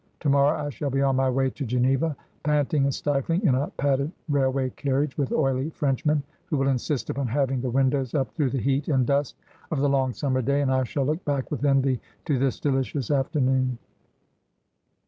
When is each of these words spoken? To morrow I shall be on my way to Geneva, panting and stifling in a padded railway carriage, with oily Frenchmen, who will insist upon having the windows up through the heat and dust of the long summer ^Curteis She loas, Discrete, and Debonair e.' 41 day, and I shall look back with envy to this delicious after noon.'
To 0.21 0.29
morrow 0.29 0.65
I 0.65 0.71
shall 0.71 0.89
be 0.89 1.03
on 1.03 1.15
my 1.17 1.29
way 1.29 1.51
to 1.51 1.63
Geneva, 1.63 2.17
panting 2.41 2.85
and 2.85 2.91
stifling 2.95 3.43
in 3.45 3.53
a 3.53 3.67
padded 3.77 4.11
railway 4.29 4.71
carriage, 4.71 5.15
with 5.15 5.31
oily 5.31 5.69
Frenchmen, 5.69 6.23
who 6.47 6.57
will 6.57 6.69
insist 6.69 7.11
upon 7.11 7.27
having 7.27 7.61
the 7.61 7.69
windows 7.69 8.15
up 8.15 8.31
through 8.31 8.49
the 8.49 8.57
heat 8.57 8.87
and 8.87 9.05
dust 9.05 9.35
of 9.69 9.79
the 9.79 9.87
long 9.87 10.11
summer 10.11 10.41
^Curteis 10.41 10.45
She 10.45 10.49
loas, 10.49 10.49
Discrete, 10.55 10.57
and 10.57 10.57
Debonair 10.57 10.57
e.' 10.57 10.57
41 10.57 10.57
day, 10.57 10.61
and 10.61 10.71
I 10.71 10.83
shall 10.85 11.05
look 11.05 11.25
back 11.25 11.51
with 11.51 11.65
envy 11.65 12.01
to 12.25 12.39
this 12.39 12.59
delicious 12.59 13.11
after 13.11 13.39
noon.' 13.39 13.77